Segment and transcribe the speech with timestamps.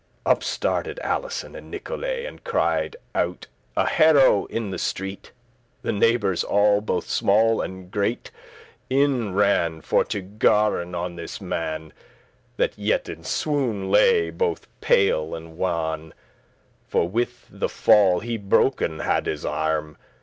[0.25, 3.45] Up started Alison and Nicholay, And cried out
[3.77, 5.31] an "harow!" <15> in the street.
[5.83, 8.31] The neighbours alle, bothe small and great
[8.89, 12.01] In ranne, for to gauren* on this man, *stare
[12.69, 16.15] That yet in swoone lay, both pale and wan:
[16.87, 19.97] For with the fall he broken had his arm.